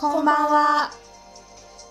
[0.00, 0.92] こんばんは。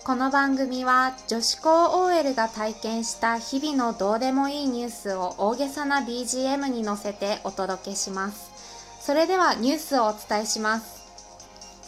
[0.06, 8.50] この番組は女子高 OL が体験した日々のどうでもいいニュースを大げさな BGM に乗せてお届けします。
[9.02, 11.04] それではニュースをお伝えします。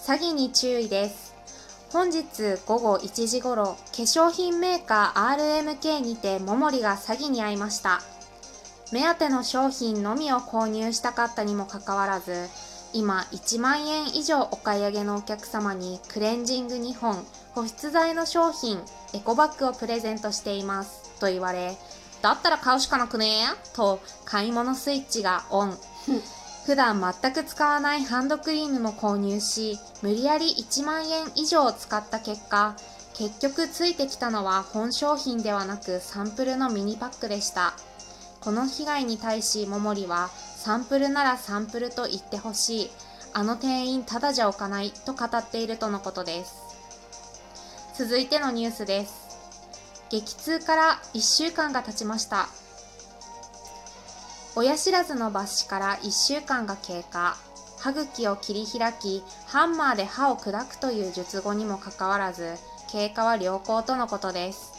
[0.06, 1.34] 詐欺に注意です。
[1.94, 2.26] 本日
[2.66, 8.02] 午後1時頃、化粧品メーカー RMK にて桃李が詐欺に遭いました。
[8.92, 12.50] 目当ての商品のみを購入したかったにもかかわらず、
[12.94, 17.24] 今1万円以上お買い上げのお客様にクレンジング2本、
[17.54, 18.80] 保湿剤の商品、
[19.14, 21.20] エコバッグをプレゼントしています。
[21.20, 21.78] と言われ、
[22.22, 23.44] だったら買うしかなくね？
[23.44, 25.78] えと買い物スイッチがオン。
[26.66, 32.76] 普段全く使わないハンドクリームも購入し、無理やり1万円以上使った結果、
[33.14, 37.74] 結局ついてきたのは本商品ではなくサンプルのミニパックでした。
[38.40, 42.92] この被害に対し桃李はサンプルならサンプルと言ってほしい。
[43.34, 46.54] あの店員ただじゃ置かないと語っているとのことです。
[47.98, 49.14] 続いてのニュースです。
[50.10, 52.50] 激痛から1週間が経ちました。
[54.58, 57.38] 親知らずの抜歯から1週間が経過。
[57.78, 62.58] 歯茎を切り開き、ハンマーで歯を砕くという術後にもかかわらず、
[62.92, 64.79] 経過は良好とのことです。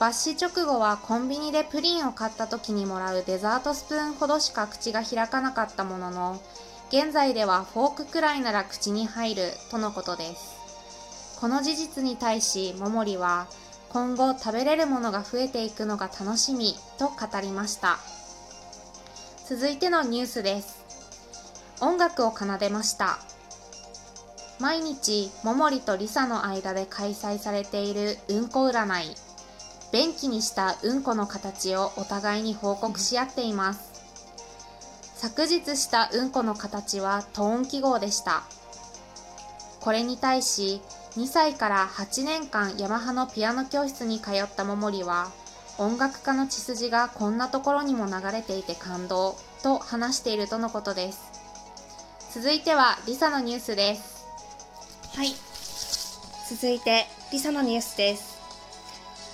[0.00, 6.40] 抜歯直後はコンビニでプリンを買った時にもらうデザートスプーンほどしか口が開かなかったものの、
[6.88, 11.38] 現在ではフォークくらいなら口に入るとのことです。
[11.38, 13.46] この事実に対し、桃李は、
[13.90, 17.98] 今後食べれるものが増えていくのが楽しみと語りました。
[19.46, 20.82] 続いてのニュースです。
[21.82, 23.18] 音楽を奏でました。
[24.60, 29.29] 毎日、桃李とリサの間で開催されているうんこ占い。
[29.92, 33.90] 便器にしたうんこの形をお互いに報告し合っています。
[35.16, 38.42] 昨日したうんこの形はトーン記号でした。
[39.80, 40.80] これに対し、
[41.16, 45.30] 2歳から8年間ヤマハのピアノ教室に通った桃李は、
[45.78, 51.20] 音楽家の血筋がこんなところにも流れていて感動と話しているとのことです。
[52.32, 54.24] 続いてはリサのニュースです。
[55.16, 55.34] はい。
[56.48, 58.29] 続いて、リサのニュースです。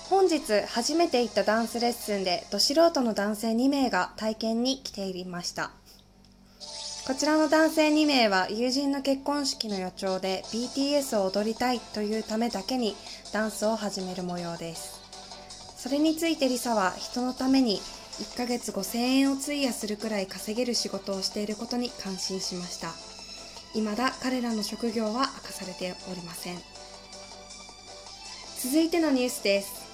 [0.09, 5.71] 本日初めて行ったダンスレッスンで、ど素人の男性2名が体験に来ていました。
[7.05, 12.95] こちらの男性2名は友人の結婚式の予兆で BTS を踊りたいというためだけに
[13.33, 15.01] ダンスを始める模様です。
[15.77, 17.77] それについてリサは人のために
[18.19, 22.93] 1ヶ月5000円を費やするくらい稼げる仕事をしていることに感心しました。
[23.73, 26.57] 未だ彼らの職業は明かされておりません。
[28.61, 29.86] 続いてのニュースです。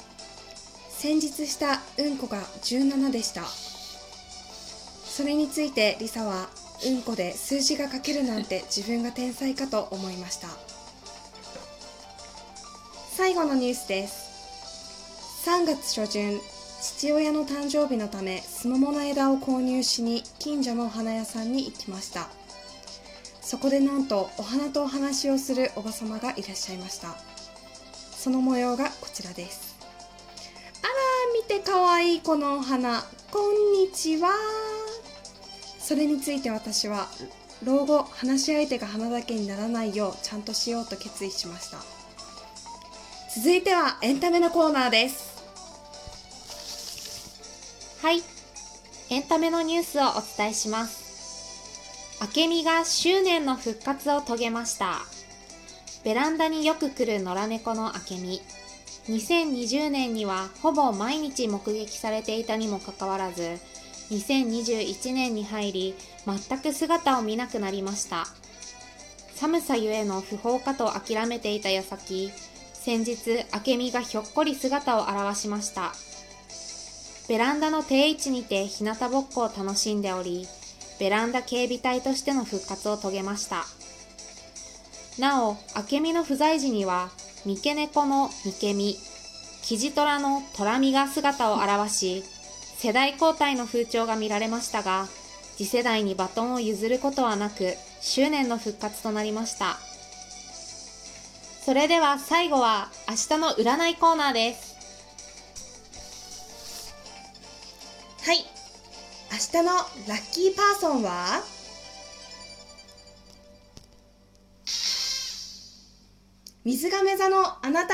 [1.04, 3.44] 先日したうんこが17でした。
[3.44, 6.48] それについてリサは
[6.86, 10.48] うんこで数字が書けるなんて自分が天才かと思いました。
[13.12, 15.44] 最後のニュースです。
[15.46, 16.40] 3月初旬、
[16.82, 22.30] 父親の誕生日のためスモモの枝を購入しに近所のお花屋さんに行きました。
[23.42, 27.18] そこでなんとお花とお話をするおばさまがいらっしゃいました。
[27.92, 29.73] その模様がこちらです。
[31.54, 33.04] あら、見てかわいこのお花。
[33.32, 34.32] こんにちは。
[35.80, 37.08] それについて私は、
[37.64, 41.78] 老後、話し相手が花だけにならないようちゃんとしようと決意しました。
[43.36, 45.44] 続いてはエンタメのコーナーです。
[48.02, 48.24] はい。
[49.12, 52.18] エンタメのニュースをお伝えします。
[52.36, 55.02] 明美が執念の復活を遂げました。
[56.04, 58.42] ベランダによく来る野良猫の明美。
[59.08, 63.60] 2020年にはほぼ毎日目撃されていたにもかかわらず、
[64.12, 68.26] 2021年に入り全く姿を見なくなりました。
[69.36, 72.32] 寒さゆえの不法かと諦めていた矢先、
[72.74, 73.18] 先日
[73.68, 75.92] 明美がひょっこり姿を現しました。
[77.28, 80.48] ベランダの定位置にて日向ぼっこを楽しんでおり、
[81.00, 83.66] ベランダ警備隊としての復活を遂げました。
[85.20, 85.58] なお、
[85.92, 87.10] 明美の不在時には、
[87.46, 88.98] 三毛猫の三毛美、
[89.64, 92.24] キジトラのトラミが姿を現し、
[92.78, 95.08] 世代交代の風潮が見られましたが、
[95.58, 99.78] 次世代にバトンを譲ることはなく、執念の復活となりました。
[101.66, 104.74] それでは最後は明日の占いコーナーです。
[108.26, 108.38] はい。
[109.32, 109.74] 明日の
[110.08, 111.44] ラッキーパーソンは？
[116.66, 117.94] 水亀座のあなた。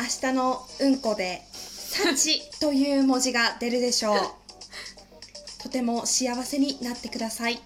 [0.00, 4.18] 明日のうんこで「幸」という文字が出るでしょう。
[5.62, 7.62] とても幸せになってください。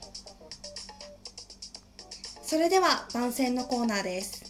[2.43, 4.43] それでは番宣のコーナーです。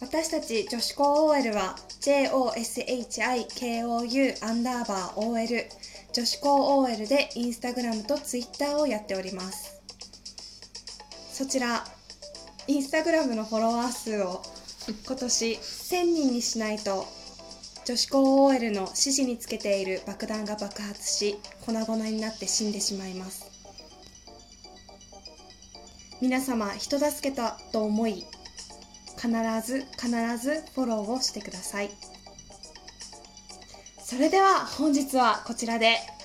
[0.00, 3.12] 私たち女子高 OL は JOSHIKOU
[4.42, 5.68] アンダーバー OL
[6.16, 9.82] 女子高 OL でインスタグラムとツイッターをやっております。
[11.30, 11.84] そちら
[12.66, 14.40] インスタグラムのフォロワー数を
[14.88, 17.04] 今年1000人にしないと
[17.84, 21.36] 女子高 OL の指示につけている爆弾が爆発し
[21.66, 23.50] 粉々になって死んでしまいます。
[26.22, 28.24] 皆様人助けたと思い
[29.16, 29.28] 必
[29.62, 30.08] ず必
[30.38, 31.90] ずフォローをしてください。
[34.08, 36.15] それでは本日はこちらで。